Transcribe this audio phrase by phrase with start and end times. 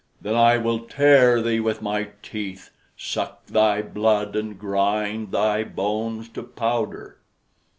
[0.19, 6.27] Then I will tear thee with my teeth, suck thy blood, and grind thy bones
[6.29, 7.19] to powder."